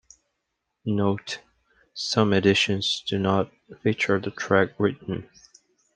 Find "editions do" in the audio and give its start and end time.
2.33-3.19